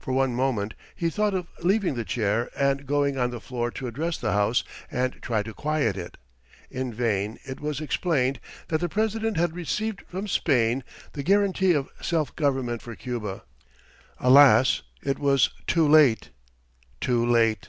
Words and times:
For 0.00 0.12
one 0.12 0.34
moment 0.34 0.74
he 0.96 1.08
thought 1.10 1.32
of 1.32 1.46
leaving 1.60 1.94
the 1.94 2.02
chair 2.04 2.50
and 2.56 2.84
going 2.88 3.16
on 3.16 3.30
the 3.30 3.40
floor 3.40 3.70
to 3.70 3.86
address 3.86 4.16
the 4.18 4.32
House 4.32 4.64
and 4.90 5.22
try 5.22 5.44
to 5.44 5.54
quiet 5.54 5.96
it. 5.96 6.16
In 6.72 6.92
vain 6.92 7.38
it 7.44 7.60
was 7.60 7.80
explained 7.80 8.40
that 8.66 8.80
the 8.80 8.88
President 8.88 9.36
had 9.36 9.54
received 9.54 10.02
from 10.08 10.26
Spain 10.26 10.82
the 11.12 11.22
guarantee 11.22 11.70
of 11.72 11.88
self 12.02 12.34
government 12.34 12.82
for 12.82 12.96
Cuba. 12.96 13.44
Alas! 14.18 14.82
it 15.04 15.20
was 15.20 15.50
too 15.68 15.86
late, 15.86 16.30
too 17.00 17.24
late! 17.24 17.68